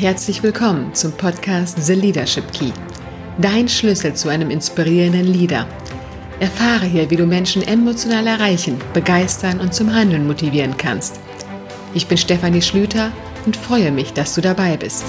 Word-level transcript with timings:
Herzlich 0.00 0.44
willkommen 0.44 0.94
zum 0.94 1.10
Podcast 1.10 1.84
The 1.84 1.94
Leadership 1.94 2.52
Key. 2.52 2.70
Dein 3.38 3.68
Schlüssel 3.68 4.14
zu 4.14 4.28
einem 4.28 4.48
inspirierenden 4.48 5.26
Leader. 5.26 5.66
Erfahre 6.38 6.86
hier, 6.86 7.10
wie 7.10 7.16
du 7.16 7.26
Menschen 7.26 7.62
emotional 7.62 8.28
erreichen, 8.28 8.80
begeistern 8.94 9.58
und 9.58 9.74
zum 9.74 9.92
Handeln 9.92 10.24
motivieren 10.24 10.76
kannst. 10.76 11.18
Ich 11.94 12.06
bin 12.06 12.16
Stefanie 12.16 12.62
Schlüter 12.62 13.10
und 13.44 13.56
freue 13.56 13.90
mich, 13.90 14.12
dass 14.12 14.36
du 14.36 14.40
dabei 14.40 14.76
bist. 14.76 15.02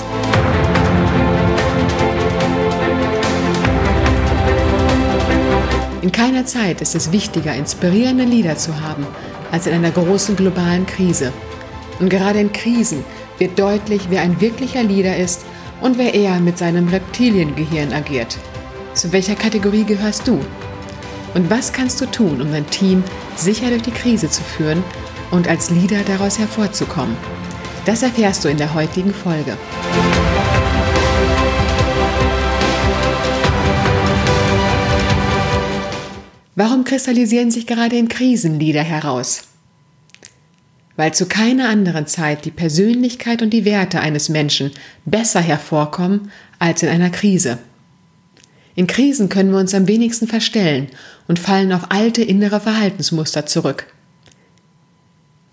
In 6.02 6.12
keiner 6.12 6.48
Zeit 6.48 6.82
ist 6.82 6.96
es 6.96 7.12
wichtiger, 7.12 7.54
inspirierende 7.54 8.24
Leader 8.24 8.58
zu 8.58 8.82
haben, 8.82 9.06
als 9.52 9.68
in 9.68 9.74
einer 9.76 9.92
großen 9.92 10.36
globalen 10.36 10.88
Krise. 10.88 11.32
Und 12.00 12.10
gerade 12.10 12.40
in 12.40 12.52
Krisen 12.52 13.04
wird 13.40 13.58
deutlich, 13.58 14.04
wer 14.10 14.22
ein 14.22 14.40
wirklicher 14.40 14.84
Leader 14.84 15.18
ist 15.18 15.46
und 15.82 15.98
wer 15.98 16.14
eher 16.14 16.40
mit 16.40 16.58
seinem 16.58 16.88
Reptiliengehirn 16.90 17.94
agiert. 17.94 18.38
Zu 18.94 19.12
welcher 19.12 19.36
Kategorie 19.36 19.84
gehörst 19.84 20.28
du? 20.28 20.40
Und 21.34 21.50
was 21.50 21.72
kannst 21.72 22.02
du 22.02 22.06
tun, 22.06 22.42
um 22.42 22.52
dein 22.52 22.68
Team 22.68 23.04
sicher 23.36 23.70
durch 23.70 23.84
die 23.84 23.92
Krise 23.92 24.30
zu 24.30 24.44
führen 24.44 24.84
und 25.32 25.48
als 25.48 25.70
Leader 25.70 26.04
daraus 26.06 26.38
hervorzukommen? 26.40 27.16
Das 27.86 28.04
erfährst 28.04 28.44
du 28.44 28.50
in 28.50 28.58
der 28.58 28.74
heutigen 28.74 29.14
Folge. 29.14 29.58
Warum 36.56 36.84
kristallisieren 36.84 37.52
sich 37.52 37.66
gerade 37.68 37.96
in 37.96 38.10
Krisen 38.10 38.60
Lieder 38.60 38.84
heraus? 38.84 39.49
Weil 41.00 41.14
zu 41.14 41.28
keiner 41.28 41.70
anderen 41.70 42.08
Zeit 42.08 42.44
die 42.44 42.52
Persönlichkeit 42.52 43.42
und 43.42 43.52
die 43.52 43.64
Werte 43.64 44.02
eines 44.02 44.28
Menschen 44.28 44.72
besser 45.06 45.40
hervorkommen 45.40 46.30
als 46.60 46.84
in 46.84 46.90
einer 46.90 47.10
Krise. 47.10 47.58
In 48.76 48.86
Krisen 48.86 49.30
können 49.30 49.52
wir 49.52 49.60
uns 49.60 49.74
am 49.74 49.88
wenigsten 49.88 50.28
verstellen 50.28 50.90
und 51.30 51.40
fallen 51.40 51.72
auf 51.72 51.90
alte 51.92 52.22
innere 52.22 52.60
Verhaltensmuster 52.60 53.46
zurück. 53.46 53.88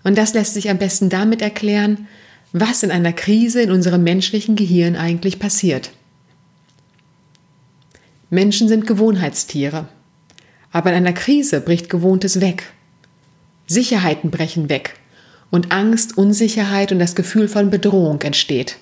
Und 0.03 0.17
das 0.17 0.33
lässt 0.33 0.53
sich 0.53 0.69
am 0.69 0.79
besten 0.79 1.07
damit 1.07 1.41
erklären, 1.41 2.07
was 2.51 2.83
in 2.83 2.91
einer 2.91 3.13
Krise 3.13 3.61
in 3.61 3.71
unserem 3.71 4.03
menschlichen 4.03 4.57
Gehirn 4.57 4.97
eigentlich 4.97 5.39
passiert. 5.39 5.91
Menschen 8.29 8.67
sind 8.67 8.85
Gewohnheitstiere. 8.85 9.87
Aber 10.73 10.89
in 10.89 10.97
einer 10.97 11.13
Krise 11.13 11.61
bricht 11.61 11.89
Gewohntes 11.89 12.41
weg. 12.41 12.65
Sicherheiten 13.65 14.29
brechen 14.29 14.67
weg 14.67 14.95
und 15.49 15.71
Angst, 15.71 16.17
Unsicherheit 16.17 16.91
und 16.91 16.99
das 16.99 17.15
Gefühl 17.15 17.47
von 17.47 17.69
Bedrohung 17.69 18.21
entsteht. 18.21 18.77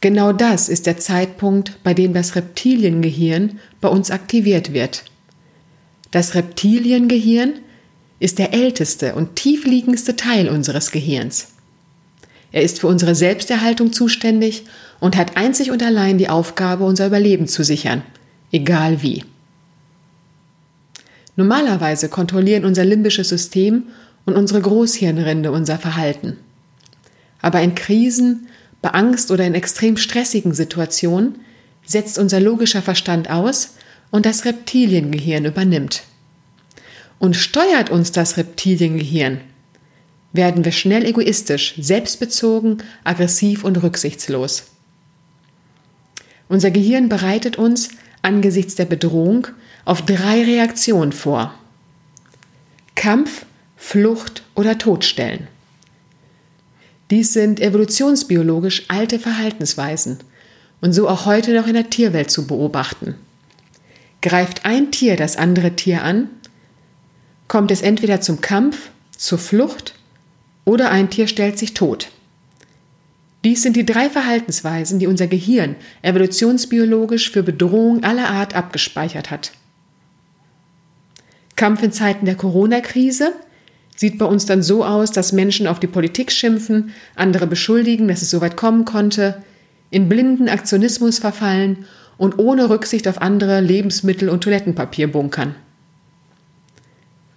Genau 0.00 0.32
das 0.32 0.68
ist 0.68 0.86
der 0.86 0.98
Zeitpunkt, 0.98 1.78
bei 1.84 1.94
dem 1.94 2.12
das 2.12 2.34
Reptiliengehirn 2.34 3.60
bei 3.80 3.88
uns 3.88 4.10
aktiviert 4.10 4.72
wird. 4.72 5.04
Das 6.10 6.34
Reptiliengehirn 6.34 7.54
ist 8.18 8.38
der 8.38 8.52
älteste 8.52 9.14
und 9.14 9.36
tiefliegendste 9.36 10.16
Teil 10.16 10.48
unseres 10.48 10.90
Gehirns. 10.90 11.48
Er 12.52 12.62
ist 12.62 12.80
für 12.80 12.86
unsere 12.86 13.14
Selbsterhaltung 13.14 13.92
zuständig 13.92 14.64
und 15.00 15.16
hat 15.16 15.36
einzig 15.36 15.70
und 15.70 15.82
allein 15.82 16.18
die 16.18 16.28
Aufgabe, 16.28 16.84
unser 16.84 17.06
Überleben 17.06 17.48
zu 17.48 17.64
sichern, 17.64 18.02
egal 18.52 19.02
wie. 19.02 19.24
Normalerweise 21.34 22.08
kontrollieren 22.08 22.64
unser 22.64 22.84
limbisches 22.84 23.30
System 23.30 23.84
und 24.24 24.36
unsere 24.36 24.60
Großhirnrinde 24.60 25.50
unser 25.50 25.78
Verhalten. 25.78 26.38
Aber 27.40 27.60
in 27.60 27.74
Krisen, 27.74 28.48
bei 28.80 28.90
Angst 28.90 29.30
oder 29.30 29.44
in 29.44 29.54
extrem 29.54 29.96
stressigen 29.96 30.54
Situationen 30.54 31.40
setzt 31.84 32.18
unser 32.18 32.40
logischer 32.40 32.82
Verstand 32.82 33.30
aus 33.30 33.74
und 34.10 34.26
das 34.26 34.44
Reptiliengehirn 34.44 35.44
übernimmt. 35.44 36.04
Und 37.18 37.36
steuert 37.36 37.90
uns 37.90 38.12
das 38.12 38.36
Reptiliengehirn, 38.36 39.40
werden 40.32 40.64
wir 40.64 40.72
schnell 40.72 41.04
egoistisch, 41.04 41.74
selbstbezogen, 41.78 42.78
aggressiv 43.04 43.64
und 43.64 43.82
rücksichtslos. 43.82 44.64
Unser 46.48 46.70
Gehirn 46.70 47.08
bereitet 47.08 47.56
uns 47.56 47.90
angesichts 48.22 48.74
der 48.74 48.84
Bedrohung 48.84 49.48
auf 49.84 50.02
drei 50.02 50.42
Reaktionen 50.44 51.12
vor. 51.12 51.54
Kampf, 52.94 53.46
Flucht 53.84 54.44
oder 54.54 54.78
Todstellen. 54.78 55.48
Dies 57.10 57.34
sind 57.34 57.60
evolutionsbiologisch 57.60 58.84
alte 58.88 59.18
Verhaltensweisen 59.18 60.18
und 60.80 60.94
so 60.94 61.08
auch 61.08 61.26
heute 61.26 61.52
noch 61.52 61.66
in 61.66 61.74
der 61.74 61.90
Tierwelt 61.90 62.30
zu 62.30 62.46
beobachten. 62.46 63.16
Greift 64.22 64.64
ein 64.64 64.92
Tier 64.92 65.16
das 65.16 65.36
andere 65.36 65.72
Tier 65.72 66.04
an, 66.04 66.30
kommt 67.48 67.70
es 67.70 67.82
entweder 67.82 68.22
zum 68.22 68.40
Kampf, 68.40 68.90
zur 69.10 69.38
Flucht 69.38 69.94
oder 70.64 70.90
ein 70.90 71.10
Tier 71.10 71.26
stellt 71.26 71.58
sich 71.58 71.74
tot. 71.74 72.08
Dies 73.44 73.62
sind 73.62 73.76
die 73.76 73.84
drei 73.84 74.08
Verhaltensweisen, 74.08 75.00
die 75.00 75.08
unser 75.08 75.26
Gehirn 75.26 75.74
evolutionsbiologisch 76.02 77.30
für 77.30 77.42
Bedrohung 77.42 78.04
aller 78.04 78.30
Art 78.30 78.54
abgespeichert 78.54 79.30
hat. 79.30 79.52
Kampf 81.56 81.82
in 81.82 81.92
Zeiten 81.92 82.24
der 82.24 82.36
Corona-Krise 82.36 83.34
sieht 83.96 84.18
bei 84.18 84.24
uns 84.24 84.46
dann 84.46 84.62
so 84.62 84.84
aus, 84.84 85.12
dass 85.12 85.32
Menschen 85.32 85.66
auf 85.66 85.80
die 85.80 85.86
Politik 85.86 86.32
schimpfen, 86.32 86.90
andere 87.14 87.46
beschuldigen, 87.46 88.08
dass 88.08 88.22
es 88.22 88.30
so 88.30 88.40
weit 88.40 88.56
kommen 88.56 88.84
konnte, 88.84 89.42
in 89.90 90.08
blinden 90.08 90.48
Aktionismus 90.48 91.18
verfallen 91.18 91.84
und 92.16 92.38
ohne 92.38 92.70
Rücksicht 92.70 93.06
auf 93.08 93.20
andere 93.20 93.60
Lebensmittel 93.60 94.28
und 94.28 94.42
Toilettenpapier 94.42 95.10
bunkern. 95.10 95.54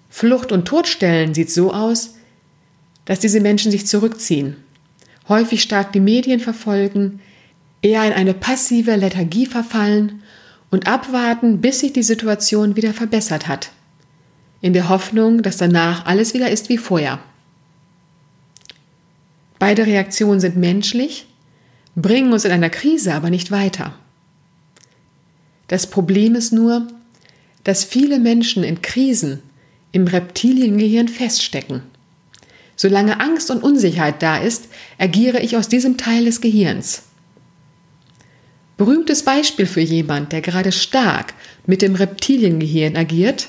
Flucht 0.09 0.51
und 0.51 0.65
Todstellen 0.65 1.33
sieht 1.33 1.51
so 1.51 1.73
aus, 1.73 2.15
dass 3.03 3.19
diese 3.19 3.41
Menschen 3.41 3.71
sich 3.71 3.85
zurückziehen, 3.85 4.55
häufig 5.27 5.61
stark 5.61 5.91
die 5.91 5.99
Medien 5.99 6.39
verfolgen, 6.39 7.19
eher 7.81 8.05
in 8.05 8.13
eine 8.13 8.33
passive 8.33 8.95
Lethargie 8.95 9.45
verfallen 9.45 10.23
und 10.71 10.87
abwarten, 10.87 11.61
bis 11.61 11.81
sich 11.81 11.93
die 11.93 12.03
Situation 12.03 12.75
wieder 12.75 12.93
verbessert 12.93 13.47
hat 13.47 13.71
in 14.61 14.73
der 14.73 14.89
Hoffnung, 14.89 15.41
dass 15.41 15.57
danach 15.57 16.05
alles 16.05 16.33
wieder 16.33 16.49
ist 16.49 16.69
wie 16.69 16.77
vorher. 16.77 17.19
Beide 19.59 19.85
Reaktionen 19.85 20.39
sind 20.39 20.57
menschlich, 20.57 21.27
bringen 21.95 22.33
uns 22.33 22.45
in 22.45 22.51
einer 22.51 22.69
Krise 22.69 23.13
aber 23.13 23.29
nicht 23.29 23.51
weiter. 23.51 23.93
Das 25.67 25.87
Problem 25.87 26.35
ist 26.35 26.51
nur, 26.51 26.87
dass 27.63 27.83
viele 27.83 28.19
Menschen 28.19 28.63
in 28.63 28.81
Krisen 28.81 29.41
im 29.91 30.07
Reptiliengehirn 30.07 31.07
feststecken. 31.07 31.81
Solange 32.75 33.21
Angst 33.21 33.49
und 33.49 33.63
Unsicherheit 33.63 34.21
da 34.21 34.37
ist, 34.37 34.65
agiere 34.97 35.39
ich 35.39 35.55
aus 35.55 35.69
diesem 35.69 35.97
Teil 35.97 36.25
des 36.25 36.41
Gehirns. 36.41 37.03
Berühmtes 38.77 39.23
Beispiel 39.23 39.65
für 39.65 39.81
jemand, 39.81 40.33
der 40.33 40.41
gerade 40.41 40.73
stark 40.73 41.33
mit 41.65 41.81
dem 41.81 41.95
Reptiliengehirn 41.95 42.97
agiert, 42.97 43.47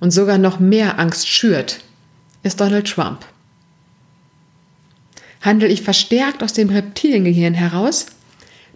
und 0.00 0.10
sogar 0.10 0.38
noch 0.38 0.58
mehr 0.58 0.98
Angst 0.98 1.28
schürt, 1.28 1.80
ist 2.42 2.60
Donald 2.60 2.88
Trump. 2.88 3.24
Handel 5.42 5.70
ich 5.70 5.82
verstärkt 5.82 6.42
aus 6.42 6.52
dem 6.52 6.70
Reptiliengehirn 6.70 7.54
heraus, 7.54 8.06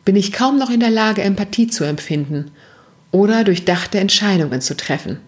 bin 0.05 0.17
ich 0.17 0.33
kaum 0.33 0.59
noch 0.59 0.71
in 0.71 0.81
der 0.81 0.91
Lage, 0.91 1.23
Empathie 1.23 1.67
zu 1.67 1.85
empfinden 1.85 2.51
oder 3.11 3.45
durchdachte 3.45 3.99
Entscheidungen 3.99 4.61
zu 4.61 4.77
treffen. 4.77 5.21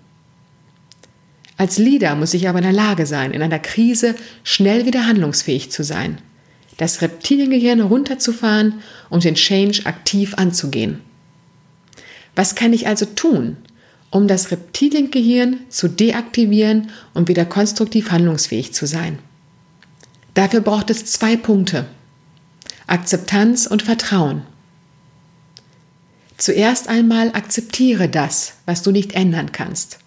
Als 1.59 1.79
Leader 1.79 2.15
muss 2.15 2.35
ich 2.35 2.49
aber 2.49 2.59
in 2.59 2.65
der 2.65 2.73
Lage 2.73 3.06
sein, 3.06 3.32
in 3.32 3.43
einer 3.43 3.59
Krise 3.59 4.15
schnell 4.44 4.85
wieder 4.85 5.06
handlungsfähig 5.06 5.71
zu 5.71 5.85
sein, 5.85 6.19
das 6.76 7.00
Reptiliengehirn 7.00 7.81
runterzufahren 7.81 8.81
und 9.09 9.25
den 9.25 9.37
Change 9.37 9.87
aktiv 9.87 10.35
anzugehen. 10.35 11.00
Was 12.35 12.55
kann 12.55 12.75
ich 12.75 12.87
also 12.87 13.06
tun, 13.06 13.56
um 14.11 14.29
das 14.29 14.50
Reptiliengehirn 14.50 15.61
zu 15.69 15.88
deaktivieren 15.88 16.91
und 17.14 17.29
wieder 17.29 17.44
konstruktiv 17.44 18.11
handlungsfähig 18.11 18.73
zu 18.73 18.87
sein. 18.87 19.19
Dafür 20.35 20.61
braucht 20.61 20.91
es 20.91 21.06
zwei 21.06 21.37
Punkte. 21.37 21.87
Akzeptanz 22.87 23.67
und 23.67 23.82
Vertrauen. 23.82 24.43
Zuerst 26.37 26.88
einmal 26.88 27.31
akzeptiere 27.32 28.08
das, 28.08 28.55
was 28.67 28.82
du 28.82 28.91
nicht 28.91 29.14
ändern 29.14 29.53
kannst. 29.53 29.99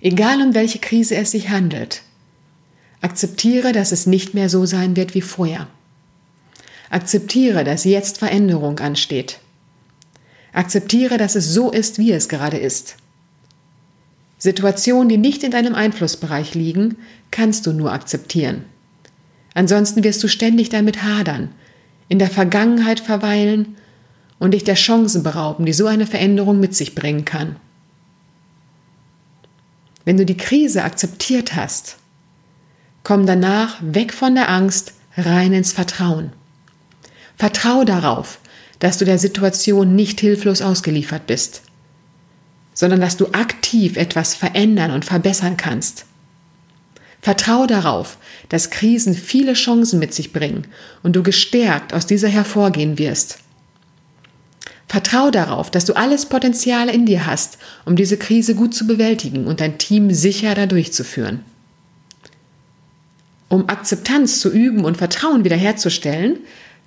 Egal 0.00 0.42
um 0.42 0.54
welche 0.54 0.78
Krise 0.78 1.16
es 1.16 1.30
sich 1.30 1.48
handelt. 1.48 2.02
Akzeptiere, 3.00 3.72
dass 3.72 3.92
es 3.92 4.06
nicht 4.06 4.34
mehr 4.34 4.48
so 4.48 4.66
sein 4.66 4.96
wird 4.96 5.14
wie 5.14 5.20
vorher. 5.20 5.68
Akzeptiere, 6.90 7.64
dass 7.64 7.84
jetzt 7.84 8.18
Veränderung 8.18 8.78
ansteht. 8.80 9.38
Akzeptiere, 10.56 11.18
dass 11.18 11.34
es 11.34 11.52
so 11.52 11.70
ist, 11.70 11.98
wie 11.98 12.12
es 12.12 12.30
gerade 12.30 12.56
ist. 12.56 12.96
Situationen, 14.38 15.10
die 15.10 15.18
nicht 15.18 15.42
in 15.42 15.50
deinem 15.50 15.74
Einflussbereich 15.74 16.54
liegen, 16.54 16.96
kannst 17.30 17.66
du 17.66 17.74
nur 17.74 17.92
akzeptieren. 17.92 18.64
Ansonsten 19.52 20.02
wirst 20.02 20.24
du 20.24 20.28
ständig 20.28 20.70
damit 20.70 21.02
hadern, 21.02 21.50
in 22.08 22.18
der 22.18 22.30
Vergangenheit 22.30 23.00
verweilen 23.00 23.76
und 24.38 24.52
dich 24.52 24.64
der 24.64 24.76
Chancen 24.76 25.22
berauben, 25.22 25.66
die 25.66 25.74
so 25.74 25.86
eine 25.86 26.06
Veränderung 26.06 26.58
mit 26.58 26.74
sich 26.74 26.94
bringen 26.94 27.26
kann. 27.26 27.56
Wenn 30.06 30.16
du 30.16 30.24
die 30.24 30.38
Krise 30.38 30.84
akzeptiert 30.84 31.54
hast, 31.54 31.98
komm 33.02 33.26
danach 33.26 33.76
weg 33.82 34.14
von 34.14 34.34
der 34.34 34.48
Angst 34.48 34.94
rein 35.18 35.52
ins 35.52 35.72
Vertrauen. 35.72 36.32
Vertrau 37.36 37.84
darauf, 37.84 38.38
dass 38.78 38.98
du 38.98 39.04
der 39.04 39.18
Situation 39.18 39.94
nicht 39.96 40.20
hilflos 40.20 40.62
ausgeliefert 40.62 41.26
bist, 41.26 41.62
sondern 42.74 43.00
dass 43.00 43.16
du 43.16 43.26
aktiv 43.32 43.96
etwas 43.96 44.34
verändern 44.34 44.90
und 44.90 45.04
verbessern 45.04 45.56
kannst. 45.56 46.04
Vertrau 47.22 47.66
darauf, 47.66 48.18
dass 48.48 48.70
Krisen 48.70 49.14
viele 49.14 49.54
Chancen 49.54 49.98
mit 49.98 50.14
sich 50.14 50.32
bringen 50.32 50.66
und 51.02 51.16
du 51.16 51.22
gestärkt 51.22 51.92
aus 51.92 52.06
dieser 52.06 52.28
hervorgehen 52.28 52.98
wirst. 52.98 53.38
Vertrau 54.88 55.30
darauf, 55.30 55.70
dass 55.70 55.84
du 55.84 55.94
alles 55.94 56.26
Potenzial 56.26 56.88
in 56.88 57.06
dir 57.06 57.26
hast, 57.26 57.58
um 57.84 57.96
diese 57.96 58.16
Krise 58.16 58.54
gut 58.54 58.74
zu 58.74 58.86
bewältigen 58.86 59.46
und 59.46 59.60
dein 59.60 59.78
Team 59.78 60.12
sicher 60.12 60.54
dadurch 60.54 60.92
zu 60.92 61.02
führen. 61.02 61.44
Um 63.48 63.68
Akzeptanz 63.68 64.40
zu 64.40 64.50
üben 64.52 64.84
und 64.84 64.96
Vertrauen 64.96 65.44
wiederherzustellen, 65.44 66.38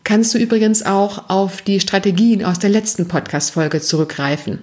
kannst 0.04 0.34
du 0.34 0.38
übrigens 0.38 0.84
auch 0.84 1.30
auf 1.30 1.62
die 1.62 1.80
Strategien 1.80 2.44
aus 2.44 2.60
der 2.60 2.70
letzten 2.70 3.08
Podcast-Folge 3.08 3.82
zurückgreifen. 3.82 4.60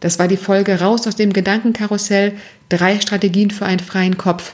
Das 0.00 0.18
war 0.18 0.28
die 0.28 0.36
Folge 0.36 0.80
Raus 0.80 1.06
aus 1.06 1.16
dem 1.16 1.32
Gedankenkarussell, 1.32 2.34
drei 2.68 3.00
Strategien 3.00 3.50
für 3.50 3.64
einen 3.64 3.80
freien 3.80 4.18
Kopf. 4.18 4.52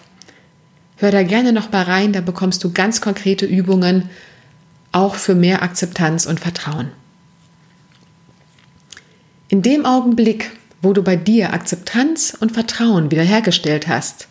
Hör 0.96 1.10
da 1.10 1.22
gerne 1.22 1.52
noch 1.52 1.72
mal 1.72 1.82
rein, 1.82 2.12
da 2.12 2.20
bekommst 2.20 2.62
du 2.62 2.72
ganz 2.72 3.00
konkrete 3.00 3.46
Übungen, 3.46 4.10
auch 4.92 5.14
für 5.14 5.34
mehr 5.34 5.62
Akzeptanz 5.62 6.26
und 6.26 6.40
Vertrauen. 6.40 6.90
In 9.48 9.62
dem 9.62 9.84
Augenblick, 9.86 10.52
wo 10.82 10.92
du 10.92 11.02
bei 11.02 11.16
dir 11.16 11.52
Akzeptanz 11.52 12.36
und 12.38 12.52
Vertrauen 12.52 13.10
wiederhergestellt 13.10 13.88
hast, 13.88 14.28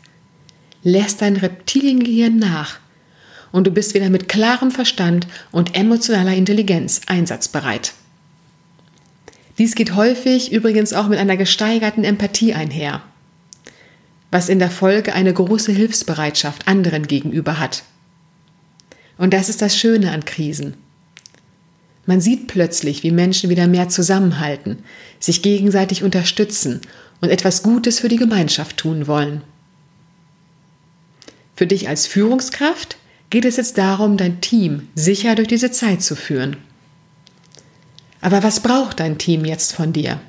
lässt 0.83 1.21
dein 1.21 1.35
Reptiliengehirn 1.35 2.37
nach 2.37 2.79
und 3.51 3.67
du 3.67 3.71
bist 3.71 3.93
wieder 3.93 4.09
mit 4.09 4.29
klarem 4.29 4.71
Verstand 4.71 5.27
und 5.51 5.75
emotionaler 5.75 6.35
Intelligenz 6.35 7.01
einsatzbereit. 7.07 7.93
Dies 9.57 9.75
geht 9.75 9.95
häufig 9.95 10.51
übrigens 10.51 10.93
auch 10.93 11.07
mit 11.07 11.19
einer 11.19 11.35
gesteigerten 11.35 12.03
Empathie 12.03 12.53
einher, 12.53 13.01
was 14.31 14.47
in 14.47 14.59
der 14.59 14.69
Folge 14.69 15.13
eine 15.13 15.33
große 15.33 15.71
Hilfsbereitschaft 15.71 16.67
anderen 16.67 17.07
gegenüber 17.07 17.59
hat. 17.59 17.83
Und 19.17 19.33
das 19.33 19.49
ist 19.49 19.61
das 19.61 19.77
Schöne 19.77 20.11
an 20.11 20.23
Krisen. 20.23 20.75
Man 22.05 22.21
sieht 22.21 22.47
plötzlich, 22.47 23.03
wie 23.03 23.11
Menschen 23.11 23.49
wieder 23.49 23.67
mehr 23.67 23.89
zusammenhalten, 23.89 24.79
sich 25.19 25.41
gegenseitig 25.41 26.03
unterstützen 26.03 26.81
und 27.19 27.29
etwas 27.29 27.61
Gutes 27.61 27.99
für 27.99 28.07
die 28.07 28.15
Gemeinschaft 28.15 28.77
tun 28.77 29.07
wollen. 29.07 29.41
Für 31.55 31.67
dich 31.67 31.89
als 31.89 32.07
Führungskraft 32.07 32.95
geht 33.29 33.45
es 33.45 33.57
jetzt 33.57 33.77
darum, 33.77 34.17
dein 34.17 34.41
Team 34.41 34.87
sicher 34.95 35.35
durch 35.35 35.47
diese 35.47 35.71
Zeit 35.71 36.01
zu 36.01 36.15
führen. 36.15 36.57
Aber 38.21 38.43
was 38.43 38.59
braucht 38.59 38.99
dein 38.99 39.17
Team 39.17 39.45
jetzt 39.45 39.73
von 39.73 39.93
dir? 39.93 40.19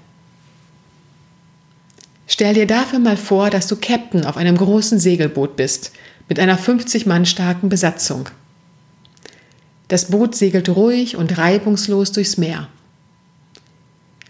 Stell 2.26 2.54
dir 2.54 2.66
dafür 2.66 3.00
mal 3.00 3.16
vor, 3.16 3.50
dass 3.50 3.66
du 3.66 3.76
Captain 3.76 4.24
auf 4.24 4.36
einem 4.36 4.56
großen 4.56 5.00
Segelboot 5.00 5.56
bist, 5.56 5.92
mit 6.28 6.38
einer 6.38 6.56
50 6.56 7.06
Mann 7.06 7.26
starken 7.26 7.68
Besatzung. 7.68 8.28
Das 9.88 10.06
Boot 10.06 10.36
segelt 10.36 10.68
ruhig 10.68 11.16
und 11.16 11.36
reibungslos 11.36 12.12
durchs 12.12 12.36
Meer. 12.36 12.68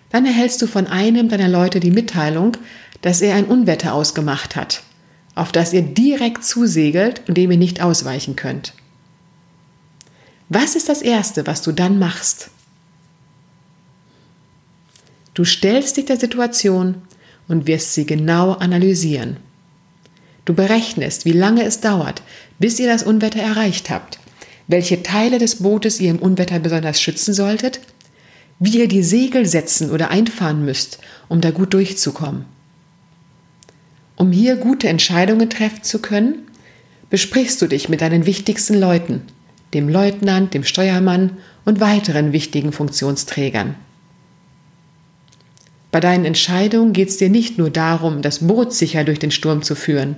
Dann 0.08 0.24
erhältst 0.24 0.62
du 0.62 0.66
von 0.66 0.86
einem 0.86 1.28
deiner 1.28 1.48
Leute 1.48 1.78
die 1.78 1.90
Mitteilung, 1.90 2.56
dass 3.02 3.20
er 3.20 3.34
ein 3.34 3.44
Unwetter 3.44 3.92
ausgemacht 3.92 4.56
hat 4.56 4.82
auf 5.34 5.52
das 5.52 5.72
ihr 5.72 5.82
direkt 5.82 6.44
zusegelt 6.44 7.22
und 7.28 7.36
dem 7.36 7.50
ihr 7.50 7.56
nicht 7.56 7.82
ausweichen 7.82 8.36
könnt. 8.36 8.74
Was 10.48 10.74
ist 10.74 10.88
das 10.88 11.02
Erste, 11.02 11.46
was 11.46 11.62
du 11.62 11.72
dann 11.72 11.98
machst? 11.98 12.50
Du 15.34 15.44
stellst 15.44 15.96
dich 15.96 16.06
der 16.06 16.18
Situation 16.18 16.96
und 17.46 17.66
wirst 17.66 17.94
sie 17.94 18.04
genau 18.04 18.52
analysieren. 18.54 19.36
Du 20.44 20.54
berechnest, 20.54 21.24
wie 21.24 21.32
lange 21.32 21.62
es 21.64 21.80
dauert, 21.80 22.22
bis 22.58 22.80
ihr 22.80 22.88
das 22.88 23.04
Unwetter 23.04 23.40
erreicht 23.40 23.90
habt, 23.90 24.18
welche 24.66 25.02
Teile 25.02 25.38
des 25.38 25.56
Bootes 25.56 26.00
ihr 26.00 26.10
im 26.10 26.18
Unwetter 26.18 26.58
besonders 26.58 27.00
schützen 27.00 27.32
solltet, 27.32 27.80
wie 28.58 28.78
ihr 28.78 28.88
die 28.88 29.02
Segel 29.02 29.46
setzen 29.46 29.90
oder 29.90 30.10
einfahren 30.10 30.64
müsst, 30.64 30.98
um 31.28 31.40
da 31.40 31.50
gut 31.50 31.74
durchzukommen. 31.74 32.44
Um 34.20 34.32
hier 34.32 34.56
gute 34.56 34.86
Entscheidungen 34.86 35.48
treffen 35.48 35.82
zu 35.82 35.98
können, 35.98 36.46
besprichst 37.08 37.62
du 37.62 37.66
dich 37.66 37.88
mit 37.88 38.02
deinen 38.02 38.26
wichtigsten 38.26 38.78
Leuten, 38.78 39.22
dem 39.72 39.88
Leutnant, 39.88 40.52
dem 40.52 40.62
Steuermann 40.62 41.38
und 41.64 41.80
weiteren 41.80 42.34
wichtigen 42.34 42.70
Funktionsträgern. 42.70 43.76
Bei 45.90 46.00
deinen 46.00 46.26
Entscheidungen 46.26 46.92
geht 46.92 47.08
es 47.08 47.16
dir 47.16 47.30
nicht 47.30 47.56
nur 47.56 47.70
darum, 47.70 48.20
das 48.20 48.46
Boot 48.46 48.74
sicher 48.74 49.04
durch 49.04 49.18
den 49.18 49.30
Sturm 49.30 49.62
zu 49.62 49.74
führen, 49.74 50.16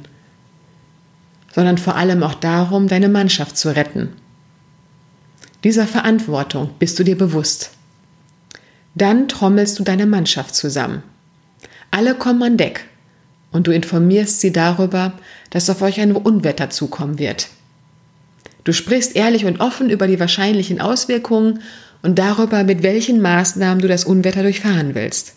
sondern 1.55 1.79
vor 1.79 1.95
allem 1.95 2.25
auch 2.25 2.35
darum, 2.35 2.89
deine 2.89 3.09
Mannschaft 3.09 3.57
zu 3.57 3.69
retten. 3.69 4.09
Dieser 5.63 5.87
Verantwortung 5.87 6.71
bist 6.81 6.99
du 6.99 7.05
dir 7.05 7.17
bewusst. 7.17 7.71
Dann 8.97 9.29
trommelst 9.29 9.79
du 9.79 9.85
deine 9.85 10.07
Mannschaft 10.07 10.57
zusammen. 10.57 11.05
Alle 11.93 12.17
kommen 12.17 12.43
an 12.43 12.57
Deck 12.57 12.89
und 13.53 13.67
du 13.67 13.71
informierst 13.71 14.41
sie 14.41 14.53
darüber, 14.53 15.13
dass 15.51 15.71
auf 15.71 15.83
euch 15.83 16.01
ein 16.01 16.13
Unwetter 16.13 16.71
zukommen 16.71 17.19
wird. 17.19 17.49
Du 18.65 18.73
sprichst 18.73 19.17
ehrlich 19.17 19.45
und 19.45 19.61
offen 19.61 19.91
über 19.91 20.07
die 20.07 20.21
wahrscheinlichen 20.21 20.81
Auswirkungen 20.81 21.61
und 22.03 22.19
darüber, 22.19 22.65
mit 22.65 22.82
welchen 22.82 23.21
Maßnahmen 23.21 23.81
du 23.81 23.89
das 23.89 24.05
Unwetter 24.05 24.43
durchfahren 24.43 24.94
willst. 24.94 25.35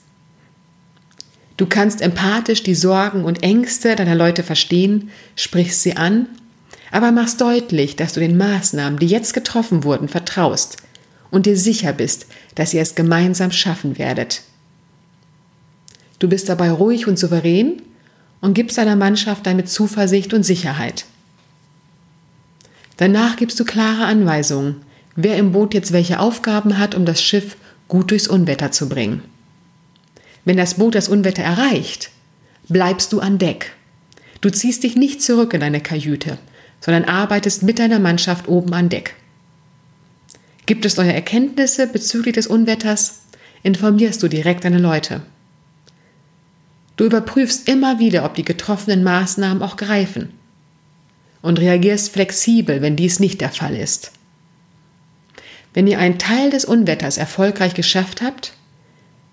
Du 1.57 1.65
kannst 1.65 2.01
empathisch 2.01 2.63
die 2.63 2.75
Sorgen 2.75 3.24
und 3.24 3.43
Ängste 3.43 3.95
deiner 3.95 4.15
Leute 4.15 4.43
verstehen, 4.43 5.10
sprichst 5.36 5.84
sie 5.84 5.95
an, 5.95 6.27
aber 6.91 7.12
machst 7.12 7.41
deutlich, 7.41 7.95
dass 7.95 8.13
du 8.13 8.19
den 8.19 8.38
Maßnahmen, 8.38 9.00
die 9.00 9.07
jetzt 9.07 9.34
getroffen 9.34 9.84
wurden, 9.84 10.07
vertraust 10.07 10.77
und 11.31 11.45
dir 11.45 11.57
sicher 11.57 11.93
bist, 11.93 12.27
dass 12.55 12.74
ihr 12.74 12.81
es 12.81 12.95
gemeinsam 12.95 13.51
schaffen 13.51 13.98
werdet. 13.98 14.41
Du 16.19 16.29
bist 16.29 16.50
dabei 16.50 16.72
ruhig 16.72 17.07
und 17.07 17.17
souverän 17.17 17.81
und 18.45 18.53
gibst 18.53 18.77
deiner 18.77 18.95
Mannschaft 18.95 19.47
damit 19.47 19.69
Zuversicht 19.69 20.31
und 20.31 20.43
Sicherheit. 20.43 21.05
Danach 22.97 23.37
gibst 23.37 23.59
du 23.59 23.65
klare 23.65 24.05
Anweisungen, 24.05 24.83
wer 25.15 25.35
im 25.37 25.51
Boot 25.51 25.73
jetzt 25.73 25.91
welche 25.93 26.19
Aufgaben 26.19 26.77
hat, 26.77 26.93
um 26.93 27.05
das 27.05 27.23
Schiff 27.23 27.57
gut 27.87 28.11
durchs 28.11 28.27
Unwetter 28.27 28.71
zu 28.71 28.87
bringen. 28.87 29.23
Wenn 30.45 30.57
das 30.57 30.75
Boot 30.75 30.93
das 30.93 31.09
Unwetter 31.09 31.41
erreicht, 31.41 32.11
bleibst 32.69 33.11
du 33.13 33.19
an 33.19 33.39
Deck. 33.39 33.73
Du 34.41 34.51
ziehst 34.51 34.83
dich 34.83 34.95
nicht 34.95 35.23
zurück 35.23 35.55
in 35.55 35.61
deine 35.61 35.81
Kajüte, 35.81 36.37
sondern 36.81 37.05
arbeitest 37.05 37.63
mit 37.63 37.79
deiner 37.79 37.99
Mannschaft 37.99 38.47
oben 38.47 38.75
an 38.75 38.89
Deck. 38.89 39.15
Gibt 40.67 40.85
es 40.85 40.97
neue 40.97 41.13
Erkenntnisse 41.13 41.87
bezüglich 41.87 42.35
des 42.35 42.45
Unwetters, 42.45 43.21
informierst 43.63 44.21
du 44.21 44.27
direkt 44.27 44.65
deine 44.65 44.77
Leute. 44.77 45.23
Du 46.97 47.05
überprüfst 47.05 47.67
immer 47.67 47.99
wieder, 47.99 48.25
ob 48.25 48.35
die 48.35 48.45
getroffenen 48.45 49.03
Maßnahmen 49.03 49.61
auch 49.61 49.77
greifen 49.77 50.31
und 51.41 51.59
reagierst 51.59 52.11
flexibel, 52.11 52.81
wenn 52.81 52.95
dies 52.95 53.19
nicht 53.19 53.41
der 53.41 53.49
Fall 53.49 53.75
ist. 53.75 54.11
Wenn 55.73 55.87
ihr 55.87 55.99
einen 55.99 56.17
Teil 56.17 56.49
des 56.49 56.63
Unwetters 56.63 57.17
erfolgreich 57.17 57.73
geschafft 57.73 58.21
habt, 58.21 58.53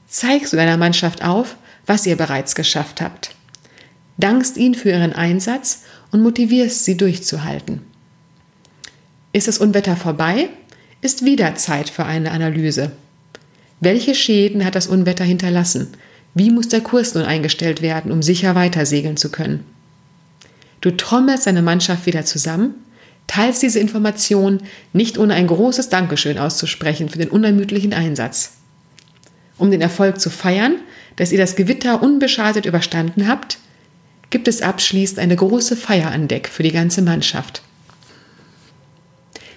zeigst 0.09 0.53
du 0.53 0.57
deiner 0.57 0.77
Mannschaft 0.77 1.25
auf, 1.25 1.57
was 1.87 2.05
ihr 2.05 2.17
bereits 2.17 2.55
geschafft 2.55 3.01
habt. 3.01 3.35
Dankst 4.19 4.57
ihnen 4.57 4.75
für 4.75 4.91
ihren 4.91 5.13
Einsatz 5.13 5.83
und 6.11 6.21
motivierst 6.21 6.85
sie 6.85 6.97
durchzuhalten. 6.97 7.81
Ist 9.33 9.49
das 9.49 9.59
Unwetter 9.59 9.97
vorbei, 9.97 10.51
ist 11.01 11.25
wieder 11.25 11.55
Zeit 11.55 11.89
für 11.89 12.05
eine 12.05 12.33
Analyse. 12.33 12.93
Welche 13.81 14.15
Schäden 14.15 14.65
hat 14.65 14.75
das 14.75 14.87
Unwetter 14.87 15.25
hinterlassen? 15.25 15.89
Wie 16.35 16.51
muss 16.51 16.69
der 16.69 16.81
Kurs 16.81 17.15
nun 17.15 17.25
eingestellt 17.25 17.83
werden, 17.83 18.11
um 18.11 18.23
sicher 18.23 18.55
weiter 18.55 18.87
segeln 18.87 19.17
zu 19.17 19.31
können? 19.31 19.65
Du 20.81 20.91
trommelst 20.91 21.47
deine 21.47 21.63
Mannschaft 21.63 22.07
wieder 22.07 22.25
zusammen, 22.25 22.75
teilst 23.27 23.63
diese 23.63 23.79
Information 23.79 24.61
nicht 24.93 25.19
ohne 25.19 25.35
ein 25.35 25.47
großes 25.47 25.89
Dankeschön 25.89 26.39
auszusprechen 26.39 27.09
für 27.09 27.19
den 27.19 27.31
unermüdlichen 27.31 27.93
Einsatz. 27.93 28.53
Um 29.59 29.71
den 29.71 29.81
Erfolg 29.81 30.21
zu 30.21 30.31
feiern, 30.31 30.77
dass 31.17 31.33
ihr 31.33 31.39
das 31.39 31.55
Gewitter 31.55 32.03
unbeschadet 32.03 32.67
überstanden 32.67 33.29
habt, 33.29 33.59
gibt 34.31 34.49
es 34.49 34.63
abschließend 34.63 35.19
eine 35.19 35.37
große 35.37 35.77
Feier 35.77 36.11
an 36.11 36.27
Deck 36.27 36.49
für 36.49 36.63
die 36.63 36.73
ganze 36.73 37.03
Mannschaft. 37.03 37.63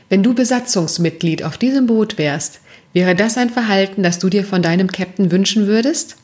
Wenn 0.10 0.22
du 0.22 0.36
Besatzungsmitglied 0.36 1.44
auf 1.44 1.58
diesem 1.58 1.88
Boot 1.88 2.18
wärst, 2.18 2.60
wäre 2.94 3.16
das 3.16 3.38
ein 3.38 3.50
Verhalten, 3.50 4.04
das 4.04 4.20
du 4.20 4.30
dir 4.30 4.44
von 4.44 4.62
deinem 4.62 4.92
Captain 4.92 5.32
wünschen 5.32 5.66
würdest? 5.66 6.18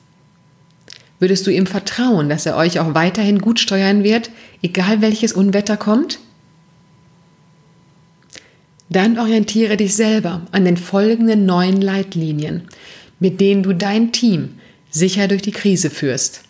Würdest 1.22 1.46
du 1.46 1.52
ihm 1.52 1.68
vertrauen, 1.68 2.30
dass 2.30 2.48
er 2.48 2.58
euch 2.58 2.80
auch 2.80 2.96
weiterhin 2.96 3.38
gut 3.38 3.60
steuern 3.60 4.04
wird, 4.04 4.32
egal 4.64 5.02
welches 5.02 5.34
Unwetter 5.34 5.78
kommt? 5.78 6.18
Dann 8.90 9.20
orientiere 9.20 9.78
dich 9.78 9.96
selber 9.96 10.42
an 10.52 10.66
den 10.66 10.78
folgenden 10.78 11.46
neuen 11.46 11.80
Leitlinien, 11.80 12.64
mit 13.20 13.40
denen 13.40 13.62
du 13.62 13.74
dein 13.74 14.12
Team 14.12 14.56
sicher 14.90 15.28
durch 15.28 15.44
die 15.44 15.52
Krise 15.52 15.92
führst. 15.92 16.42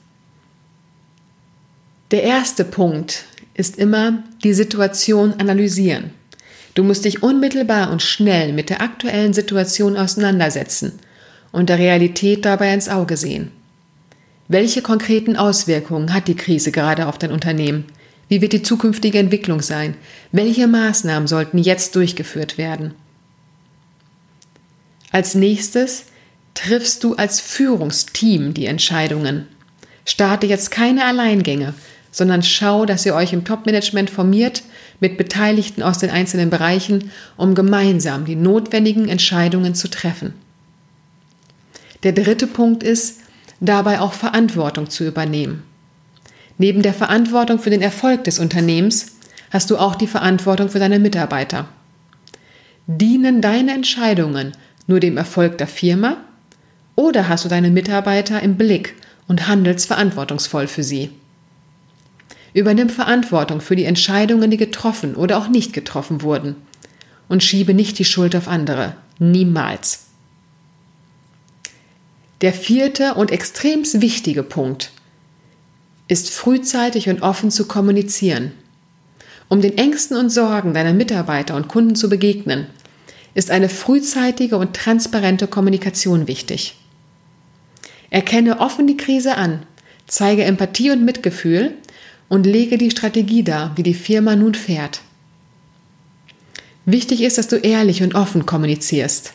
Der 2.11 2.23
erste 2.23 2.63
Punkt 2.63 3.25
ist 3.53 3.77
immer 3.77 4.23
die 4.41 4.53
Situation 4.53 5.33
analysieren. 5.33 6.11
Du 6.75 6.83
musst 6.83 7.03
dich 7.03 7.21
unmittelbar 7.21 7.91
und 7.91 8.01
schnell 8.01 8.53
mit 8.53 8.69
der 8.69 8.81
aktuellen 8.81 9.33
Situation 9.33 9.97
auseinandersetzen 9.97 10.93
und 11.51 11.67
der 11.67 11.77
Realität 11.77 12.45
dabei 12.45 12.73
ins 12.73 12.87
Auge 12.87 13.17
sehen. 13.17 13.51
Welche 14.53 14.81
konkreten 14.81 15.37
Auswirkungen 15.37 16.13
hat 16.13 16.27
die 16.27 16.35
Krise 16.35 16.73
gerade 16.73 17.07
auf 17.07 17.17
dein 17.17 17.31
Unternehmen? 17.31 17.85
Wie 18.27 18.41
wird 18.41 18.51
die 18.51 18.61
zukünftige 18.61 19.17
Entwicklung 19.17 19.61
sein? 19.61 19.95
Welche 20.33 20.67
Maßnahmen 20.67 21.25
sollten 21.25 21.57
jetzt 21.57 21.95
durchgeführt 21.95 22.57
werden? 22.57 22.93
Als 25.09 25.35
nächstes 25.35 26.03
triffst 26.53 27.05
du 27.05 27.15
als 27.15 27.39
Führungsteam 27.39 28.53
die 28.53 28.65
Entscheidungen. 28.65 29.47
Starte 30.03 30.47
jetzt 30.47 30.69
keine 30.69 31.05
Alleingänge, 31.05 31.73
sondern 32.11 32.43
schau, 32.43 32.85
dass 32.85 33.05
ihr 33.05 33.15
euch 33.15 33.31
im 33.31 33.45
Top-Management 33.45 34.09
formiert 34.09 34.63
mit 34.99 35.15
Beteiligten 35.15 35.81
aus 35.81 35.99
den 35.99 36.09
einzelnen 36.09 36.49
Bereichen, 36.49 37.11
um 37.37 37.55
gemeinsam 37.55 38.25
die 38.25 38.35
notwendigen 38.35 39.07
Entscheidungen 39.07 39.75
zu 39.75 39.87
treffen. 39.87 40.33
Der 42.03 42.11
dritte 42.11 42.47
Punkt 42.47 42.83
ist, 42.83 43.20
dabei 43.61 44.01
auch 44.01 44.13
Verantwortung 44.13 44.89
zu 44.89 45.05
übernehmen. 45.07 45.63
Neben 46.57 46.81
der 46.81 46.93
Verantwortung 46.93 47.59
für 47.59 47.69
den 47.69 47.81
Erfolg 47.81 48.25
des 48.25 48.39
Unternehmens 48.39 49.15
hast 49.51 49.71
du 49.71 49.77
auch 49.77 49.95
die 49.95 50.07
Verantwortung 50.07 50.69
für 50.69 50.79
deine 50.79 50.99
Mitarbeiter. 50.99 51.67
Dienen 52.87 53.41
deine 53.41 53.73
Entscheidungen 53.73 54.51
nur 54.87 54.99
dem 54.99 55.15
Erfolg 55.15 55.57
der 55.57 55.67
Firma 55.67 56.17
oder 56.95 57.29
hast 57.29 57.45
du 57.45 57.49
deine 57.49 57.69
Mitarbeiter 57.69 58.41
im 58.41 58.57
Blick 58.57 58.95
und 59.27 59.47
handelst 59.47 59.87
verantwortungsvoll 59.87 60.67
für 60.67 60.83
sie? 60.83 61.11
Übernimm 62.53 62.89
Verantwortung 62.89 63.61
für 63.61 63.75
die 63.75 63.85
Entscheidungen, 63.85 64.51
die 64.51 64.57
getroffen 64.57 65.15
oder 65.15 65.37
auch 65.37 65.47
nicht 65.47 65.71
getroffen 65.71 66.21
wurden 66.21 66.55
und 67.29 67.43
schiebe 67.43 67.73
nicht 67.73 67.97
die 67.97 68.05
Schuld 68.05 68.35
auf 68.35 68.49
andere. 68.49 68.95
Niemals. 69.19 70.10
Der 72.41 72.53
vierte 72.53 73.13
und 73.13 73.31
extrem 73.31 73.83
wichtige 74.01 74.41
Punkt 74.41 74.91
ist 76.07 76.31
frühzeitig 76.31 77.07
und 77.07 77.21
offen 77.21 77.51
zu 77.51 77.67
kommunizieren. 77.67 78.51
Um 79.47 79.61
den 79.61 79.77
Ängsten 79.77 80.17
und 80.17 80.29
Sorgen 80.29 80.73
deiner 80.73 80.93
Mitarbeiter 80.93 81.55
und 81.55 81.67
Kunden 81.67 81.95
zu 81.95 82.09
begegnen, 82.09 82.65
ist 83.33 83.51
eine 83.51 83.69
frühzeitige 83.69 84.57
und 84.57 84.75
transparente 84.75 85.47
Kommunikation 85.47 86.27
wichtig. 86.27 86.77
Erkenne 88.09 88.59
offen 88.59 88.87
die 88.87 88.97
Krise 88.97 89.37
an, 89.37 89.63
zeige 90.07 90.43
Empathie 90.43 90.91
und 90.91 91.05
Mitgefühl 91.05 91.75
und 92.27 92.45
lege 92.45 92.77
die 92.77 92.91
Strategie 92.91 93.43
dar, 93.43 93.71
wie 93.75 93.83
die 93.83 93.93
Firma 93.93 94.35
nun 94.35 94.55
fährt. 94.55 95.01
Wichtig 96.85 97.21
ist, 97.21 97.37
dass 97.37 97.47
du 97.47 97.57
ehrlich 97.57 98.01
und 98.01 98.15
offen 98.15 98.45
kommunizierst. 98.45 99.33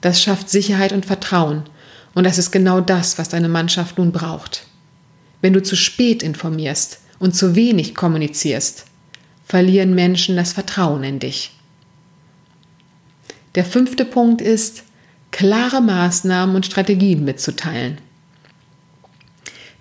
Das 0.00 0.20
schafft 0.20 0.48
Sicherheit 0.48 0.92
und 0.92 1.04
Vertrauen 1.06 1.64
und 2.14 2.24
das 2.24 2.38
ist 2.38 2.50
genau 2.50 2.80
das, 2.80 3.18
was 3.18 3.28
deine 3.28 3.48
Mannschaft 3.48 3.98
nun 3.98 4.12
braucht. 4.12 4.66
Wenn 5.40 5.52
du 5.52 5.62
zu 5.62 5.76
spät 5.76 6.22
informierst 6.22 7.00
und 7.18 7.34
zu 7.34 7.54
wenig 7.54 7.94
kommunizierst, 7.94 8.84
verlieren 9.44 9.94
Menschen 9.94 10.36
das 10.36 10.52
Vertrauen 10.52 11.04
in 11.04 11.18
dich. 11.18 11.52
Der 13.54 13.64
fünfte 13.64 14.04
Punkt 14.04 14.40
ist, 14.40 14.84
klare 15.30 15.80
Maßnahmen 15.80 16.56
und 16.56 16.66
Strategien 16.66 17.24
mitzuteilen. 17.24 17.98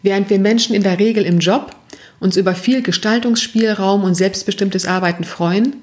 Während 0.01 0.29
wir 0.29 0.39
Menschen 0.39 0.75
in 0.75 0.83
der 0.83 1.00
Regel 1.00 1.25
im 1.25 1.39
Job 1.39 1.75
uns 2.19 2.38
über 2.38 2.55
viel 2.55 2.81
Gestaltungsspielraum 2.81 4.03
und 4.03 4.15
selbstbestimmtes 4.15 4.85
Arbeiten 4.85 5.23
freuen, 5.23 5.75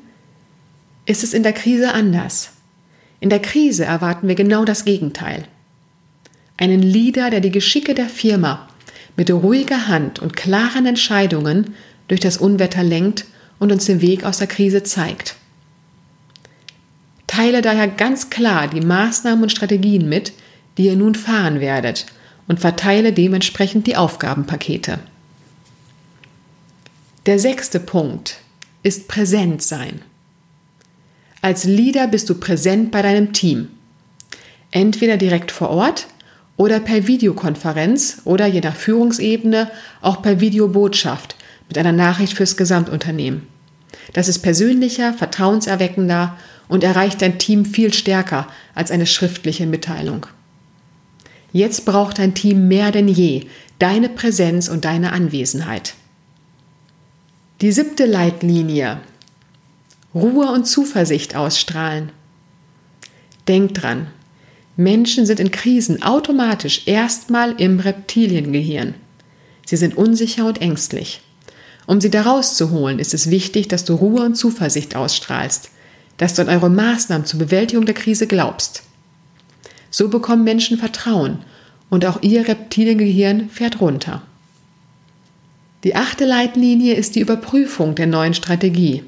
ist 1.06 1.22
es 1.22 1.34
in 1.34 1.42
der 1.42 1.52
Krise 1.52 1.94
anders. 1.94 2.50
In 3.20 3.30
der 3.30 3.40
Krise 3.40 3.84
erwarten 3.84 4.28
wir 4.28 4.34
genau 4.34 4.64
das 4.64 4.84
Gegenteil. 4.84 5.44
Einen 6.58 6.82
Leader, 6.82 7.30
der 7.30 7.40
die 7.40 7.50
Geschicke 7.50 7.94
der 7.94 8.08
Firma 8.08 8.68
mit 9.16 9.30
ruhiger 9.30 9.88
Hand 9.88 10.18
und 10.18 10.36
klaren 10.36 10.86
Entscheidungen 10.86 11.74
durch 12.08 12.20
das 12.20 12.36
Unwetter 12.36 12.82
lenkt 12.82 13.24
und 13.58 13.72
uns 13.72 13.86
den 13.86 14.00
Weg 14.00 14.24
aus 14.24 14.38
der 14.38 14.46
Krise 14.46 14.82
zeigt. 14.82 15.36
Teile 17.26 17.62
daher 17.62 17.88
ganz 17.88 18.30
klar 18.30 18.68
die 18.68 18.80
Maßnahmen 18.80 19.44
und 19.44 19.50
Strategien 19.50 20.08
mit, 20.08 20.32
die 20.76 20.86
ihr 20.86 20.96
nun 20.96 21.14
fahren 21.14 21.60
werdet 21.60 22.06
und 22.48 22.60
verteile 22.60 23.12
dementsprechend 23.12 23.86
die 23.86 23.96
Aufgabenpakete. 23.96 24.98
Der 27.26 27.38
sechste 27.38 27.78
Punkt 27.78 28.38
ist 28.82 29.06
präsent 29.06 29.62
sein. 29.62 30.00
Als 31.42 31.64
Leader 31.64 32.08
bist 32.08 32.30
du 32.30 32.34
präsent 32.34 32.90
bei 32.90 33.02
deinem 33.02 33.32
Team. 33.32 33.68
Entweder 34.70 35.16
direkt 35.16 35.50
vor 35.50 35.70
Ort 35.70 36.06
oder 36.58 36.80
per 36.80 37.06
Videokonferenz 37.06 38.22
oder 38.24 38.46
je 38.46 38.60
nach 38.60 38.76
Führungsebene 38.76 39.70
auch 40.02 40.20
per 40.20 40.40
Videobotschaft 40.40 41.36
mit 41.68 41.78
einer 41.78 41.92
Nachricht 41.92 42.34
fürs 42.34 42.58
Gesamtunternehmen. 42.58 43.46
Das 44.12 44.28
ist 44.28 44.40
persönlicher, 44.40 45.14
vertrauenserweckender 45.14 46.36
und 46.68 46.84
erreicht 46.84 47.22
dein 47.22 47.38
Team 47.38 47.64
viel 47.64 47.94
stärker 47.94 48.48
als 48.74 48.90
eine 48.90 49.06
schriftliche 49.06 49.66
Mitteilung. 49.66 50.26
Jetzt 51.52 51.86
braucht 51.86 52.18
dein 52.18 52.34
Team 52.34 52.68
mehr 52.68 52.90
denn 52.90 53.08
je 53.08 53.46
deine 53.78 54.08
Präsenz 54.08 54.68
und 54.68 54.84
deine 54.84 55.12
Anwesenheit. 55.12 55.94
Die 57.60 57.70
siebte 57.70 58.06
Leitlinie. 58.06 59.00
Ruhe 60.14 60.50
und 60.50 60.66
Zuversicht 60.66 61.36
ausstrahlen. 61.36 62.10
Denk 63.46 63.74
dran, 63.74 64.08
Menschen 64.80 65.26
sind 65.26 65.40
in 65.40 65.50
Krisen 65.50 66.04
automatisch 66.04 66.82
erstmal 66.87 67.61
im 67.61 67.80
Reptiliengehirn. 67.80 68.94
Sie 69.66 69.76
sind 69.76 69.97
unsicher 69.97 70.47
und 70.47 70.62
ängstlich. 70.62 71.20
Um 71.88 72.00
sie 72.00 72.11
da 72.11 72.23
rauszuholen, 72.23 73.00
ist 73.00 73.12
es 73.12 73.28
wichtig, 73.28 73.66
dass 73.66 73.85
du 73.85 73.97
Ruhe 73.97 74.23
und 74.23 74.37
Zuversicht 74.37 74.94
ausstrahlst, 74.94 75.70
dass 76.16 76.35
du 76.35 76.42
an 76.42 76.49
eure 76.49 76.70
Maßnahmen 76.70 77.26
zur 77.26 77.40
Bewältigung 77.40 77.87
der 77.87 77.97
Krise 77.97 78.28
glaubst. 78.28 78.85
So 79.90 80.08
bekommen 80.11 80.44
Menschen 80.44 80.78
Vertrauen 80.78 81.40
und 81.90 82.06
auch 82.06 82.23
ihr 82.23 82.47
Reptiliengehirn 82.47 83.50
fährt 83.50 83.80
runter. 83.80 84.23
Die 85.82 85.97
achte 85.97 86.25
Leitlinie 86.25 86.94
ist 86.94 87.16
die 87.16 87.20
Überprüfung 87.20 87.97
der 87.97 88.06
neuen 88.06 88.35
Strategie. 88.35 89.02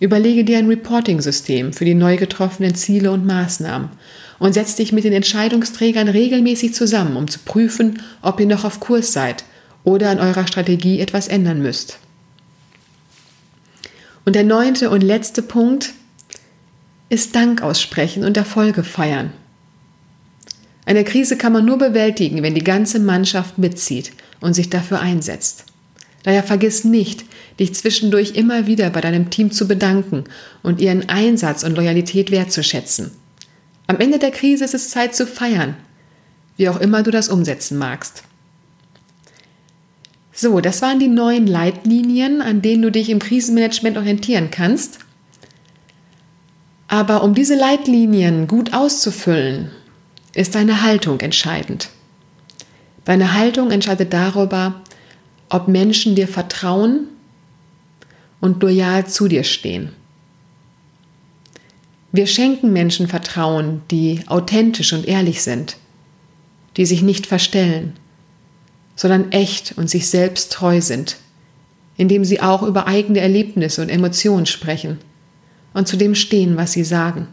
Überlege 0.00 0.44
dir 0.44 0.58
ein 0.58 0.66
Reporting-System 0.66 1.74
für 1.74 1.84
die 1.84 1.94
neu 1.94 2.16
getroffenen 2.16 2.74
Ziele 2.74 3.12
und 3.12 3.26
Maßnahmen 3.26 3.90
und 4.38 4.54
setz 4.54 4.74
dich 4.74 4.92
mit 4.92 5.04
den 5.04 5.12
Entscheidungsträgern 5.12 6.08
regelmäßig 6.08 6.74
zusammen, 6.74 7.16
um 7.16 7.28
zu 7.28 7.38
prüfen, 7.40 8.02
ob 8.22 8.40
ihr 8.40 8.46
noch 8.46 8.64
auf 8.64 8.80
Kurs 8.80 9.12
seid 9.12 9.44
oder 9.84 10.10
an 10.10 10.18
eurer 10.18 10.46
Strategie 10.46 11.00
etwas 11.00 11.28
ändern 11.28 11.60
müsst. 11.60 11.98
Und 14.24 14.36
der 14.36 14.44
neunte 14.44 14.88
und 14.88 15.02
letzte 15.02 15.42
Punkt 15.42 15.92
ist 17.10 17.34
Dank 17.34 17.62
aussprechen 17.62 18.24
und 18.24 18.38
Erfolge 18.38 18.84
feiern. 18.84 19.32
Eine 20.86 21.04
Krise 21.04 21.36
kann 21.36 21.52
man 21.52 21.66
nur 21.66 21.76
bewältigen, 21.76 22.42
wenn 22.42 22.54
die 22.54 22.64
ganze 22.64 23.00
Mannschaft 23.00 23.58
mitzieht 23.58 24.12
und 24.40 24.54
sich 24.54 24.70
dafür 24.70 25.00
einsetzt. 25.00 25.64
Daher 26.22 26.42
vergiss 26.42 26.84
nicht, 26.84 27.24
dich 27.60 27.74
zwischendurch 27.74 28.32
immer 28.32 28.66
wieder 28.66 28.90
bei 28.90 29.02
deinem 29.02 29.30
Team 29.30 29.52
zu 29.52 29.68
bedanken 29.68 30.24
und 30.62 30.80
ihren 30.80 31.08
Einsatz 31.08 31.62
und 31.62 31.76
Loyalität 31.76 32.30
wertzuschätzen. 32.30 33.12
Am 33.86 33.98
Ende 33.98 34.18
der 34.18 34.30
Krise 34.30 34.64
ist 34.64 34.74
es 34.74 34.90
Zeit 34.90 35.14
zu 35.14 35.26
feiern, 35.26 35.76
wie 36.56 36.68
auch 36.68 36.80
immer 36.80 37.02
du 37.02 37.10
das 37.10 37.28
umsetzen 37.28 37.76
magst. 37.76 38.24
So, 40.32 40.60
das 40.60 40.80
waren 40.80 40.98
die 40.98 41.08
neuen 41.08 41.46
Leitlinien, 41.46 42.40
an 42.40 42.62
denen 42.62 42.82
du 42.82 42.90
dich 42.90 43.10
im 43.10 43.18
Krisenmanagement 43.18 43.98
orientieren 43.98 44.50
kannst. 44.50 45.00
Aber 46.88 47.22
um 47.22 47.34
diese 47.34 47.56
Leitlinien 47.56 48.46
gut 48.46 48.72
auszufüllen, 48.72 49.70
ist 50.34 50.54
deine 50.54 50.82
Haltung 50.82 51.20
entscheidend. 51.20 51.90
Deine 53.04 53.34
Haltung 53.34 53.70
entscheidet 53.70 54.12
darüber, 54.12 54.80
ob 55.50 55.68
Menschen 55.68 56.14
dir 56.14 56.28
vertrauen 56.28 57.08
und 58.40 58.62
loyal 58.62 59.06
zu 59.06 59.28
dir 59.28 59.44
stehen. 59.44 59.90
Wir 62.12 62.26
schenken 62.26 62.72
Menschen 62.72 63.06
Vertrauen, 63.06 63.82
die 63.90 64.22
authentisch 64.26 64.92
und 64.92 65.06
ehrlich 65.06 65.42
sind, 65.42 65.76
die 66.76 66.84
sich 66.84 67.02
nicht 67.02 67.26
verstellen, 67.26 67.94
sondern 68.96 69.30
echt 69.32 69.74
und 69.76 69.88
sich 69.88 70.08
selbst 70.08 70.52
treu 70.52 70.80
sind, 70.80 71.18
indem 71.96 72.24
sie 72.24 72.40
auch 72.40 72.62
über 72.62 72.86
eigene 72.86 73.20
Erlebnisse 73.20 73.80
und 73.82 73.90
Emotionen 73.90 74.46
sprechen 74.46 74.98
und 75.72 75.86
zu 75.86 75.96
dem 75.96 76.14
stehen, 76.14 76.56
was 76.56 76.72
sie 76.72 76.84
sagen. 76.84 77.28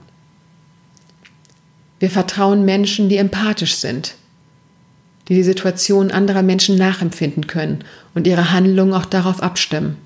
Wir 1.99 2.11
vertrauen 2.11 2.63
Menschen, 2.63 3.09
die 3.09 3.17
empathisch 3.17 3.75
sind, 3.75 4.15
die 5.27 5.33
die 5.33 5.43
Situation 5.43 6.11
anderer 6.11 6.43
Menschen 6.43 6.77
nachempfinden 6.77 7.47
können 7.47 7.83
und 8.13 8.27
ihre 8.27 8.51
Handlungen 8.51 8.93
auch 8.93 9.05
darauf 9.05 9.41
abstimmen. 9.41 9.97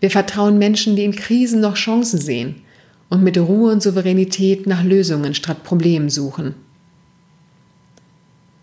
Wir 0.00 0.10
vertrauen 0.10 0.58
Menschen, 0.58 0.96
die 0.96 1.04
in 1.04 1.14
Krisen 1.16 1.60
noch 1.60 1.74
Chancen 1.74 2.20
sehen 2.20 2.62
und 3.08 3.22
mit 3.22 3.38
Ruhe 3.38 3.72
und 3.72 3.82
Souveränität 3.82 4.66
nach 4.66 4.82
Lösungen 4.82 5.34
statt 5.34 5.62
Problemen 5.62 6.10
suchen. 6.10 6.54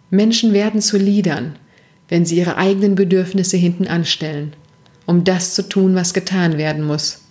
Menschen 0.09 0.53
werden 0.53 0.81
zu 0.81 0.97
Liedern, 0.97 1.55
wenn 2.07 2.25
sie 2.25 2.37
ihre 2.37 2.57
eigenen 2.57 2.95
Bedürfnisse 2.95 3.57
hinten 3.57 3.87
anstellen, 3.87 4.53
um 5.07 5.23
das 5.23 5.55
zu 5.55 5.67
tun, 5.67 5.95
was 5.95 6.13
getan 6.13 6.57
werden 6.57 6.83
muss, 6.83 7.21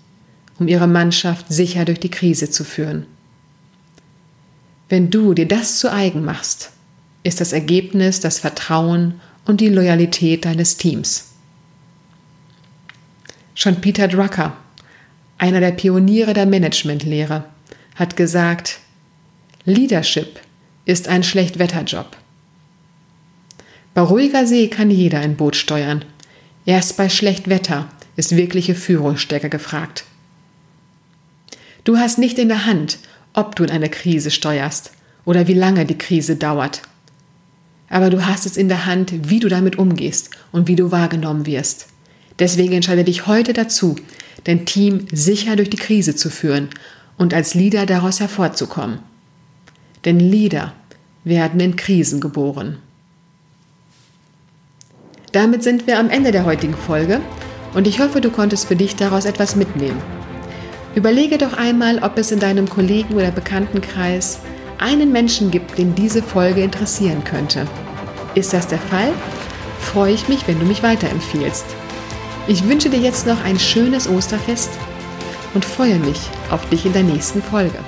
um 0.59 0.67
ihre 0.67 0.89
Mannschaft 0.89 1.47
sicher 1.49 1.85
durch 1.85 2.01
die 2.01 2.11
Krise 2.11 2.51
zu 2.51 2.65
führen. 2.65 3.07
Wenn 4.89 5.11
du 5.11 5.33
dir 5.33 5.47
das 5.47 5.79
zu 5.79 5.93
eigen 5.93 6.25
machst, 6.25 6.71
ist 7.23 7.41
das 7.41 7.53
Ergebnis 7.53 8.21
das 8.21 8.41
Vertrauen 8.41 9.21
und 9.45 9.61
die 9.61 9.69
Loyalität 9.69 10.45
deines 10.45 10.77
Teams. 10.77 11.32
Schon 13.55 13.81
Peter 13.81 14.09
Drucker, 14.09 14.57
einer 15.39 15.61
der 15.61 15.73
Pioniere 15.73 16.33
der 16.33 16.47
Managementlehre, 16.47 17.45
hat 17.95 18.17
gesagt, 18.17 18.81
Leadership 19.65 20.41
ist 20.85 21.09
ein 21.09 21.23
Schlechtwetterjob. 21.23 22.17
Bei 23.95 24.01
ruhiger 24.01 24.47
See 24.47 24.69
kann 24.69 24.91
jeder 24.91 25.21
ein 25.21 25.37
Boot 25.37 25.55
steuern. 25.55 26.05
Erst 26.65 26.97
bei 26.97 27.09
Schlechtwetter 27.09 27.89
ist 28.17 28.37
wirkliche 28.37 28.75
Führungsstärke 28.75 29.51
gefragt. 29.51 30.05
Du 31.85 31.99
hast 31.99 32.19
nicht 32.19 32.39
in 32.39 32.49
der 32.49 32.65
Hand, 32.65 32.99
ob 33.35 33.55
du 33.57 33.65
in 33.65 33.71
eine 33.71 33.91
Krise 33.91 34.31
steuerst 34.31 34.93
oder 35.25 35.47
wie 35.47 35.55
lange 35.55 35.85
die 35.85 35.99
Krise 35.99 36.37
dauert. 36.37 36.83
Aber 37.91 38.09
du 38.09 38.25
hast 38.25 38.47
es 38.47 38.57
in 38.57 38.69
der 38.69 38.87
Hand, 38.87 39.29
wie 39.29 39.41
du 39.41 39.49
damit 39.49 39.77
umgehst 39.77 40.31
und 40.51 40.69
wie 40.69 40.77
du 40.77 40.91
wahrgenommen 40.91 41.45
wirst. 41.45 41.92
Deswegen 42.39 42.73
entscheide 42.75 43.05
dich 43.05 43.27
heute 43.27 43.53
dazu, 43.53 43.97
dein 44.45 44.67
Team 44.67 45.07
sicher 45.13 45.57
durch 45.57 45.71
die 45.71 45.77
Krise 45.77 46.17
zu 46.17 46.31
führen 46.31 46.69
und 47.19 47.35
als 47.35 47.55
Leader 47.55 47.87
daraus 47.87 48.21
hervorzukommen. 48.21 48.99
Denn 50.05 50.19
Leader 50.19 50.73
werden 51.25 51.61
in 51.61 51.77
Krisen 51.77 52.21
geboren. 52.21 52.79
Damit 55.33 55.63
sind 55.63 55.87
wir 55.87 55.99
am 55.99 56.11
Ende 56.11 56.31
der 56.33 56.45
heutigen 56.45 56.77
Folge 56.77 57.21
und 57.75 57.87
ich 57.87 58.01
hoffe, 58.01 58.21
du 58.21 58.31
konntest 58.31 58.67
für 58.67 58.77
dich 58.77 58.97
daraus 58.97 59.25
etwas 59.25 59.57
mitnehmen. 59.57 60.01
Überlege 60.95 61.39
doch 61.39 61.55
einmal, 61.55 62.01
ob 62.01 62.19
es 62.19 62.33
in 62.33 62.39
deinem 62.39 62.69
Kollegen- 62.69 63.15
oder 63.15 63.31
Bekanntenkreis 63.31 64.41
einen 64.79 65.11
Menschen 65.11 65.51
gibt, 65.51 65.79
den 65.79 65.95
diese 65.95 66.23
Folge 66.23 66.63
interessieren 66.63 67.25
könnte. 67.25 67.67
Ist 68.35 68.53
das 68.53 68.67
der 68.67 68.79
Fall? 68.79 69.13
Freue 69.81 70.13
ich 70.13 70.29
mich, 70.29 70.47
wenn 70.47 70.59
du 70.59 70.67
mich 70.67 70.83
weiterempfiehlst. 70.83 71.65
Ich 72.49 72.67
wünsche 72.69 72.91
dir 72.91 72.99
jetzt 72.99 73.27
noch 73.27 73.43
ein 73.45 73.59
schönes 73.59 74.09
Osterfest 74.09 74.71
und 75.55 75.65
freue 75.65 75.99
mich 76.01 76.19
auf 76.51 76.69
dich 76.71 76.85
in 76.85 76.93
der 76.93 77.05
nächsten 77.05 77.41
Folge. 77.41 77.79